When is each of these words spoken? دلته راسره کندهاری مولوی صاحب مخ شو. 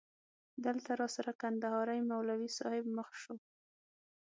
دلته 0.65 0.91
راسره 1.01 1.31
کندهاری 1.41 2.01
مولوی 2.09 2.47
صاحب 2.57 2.85
مخ 2.97 3.09
شو. 3.21 3.35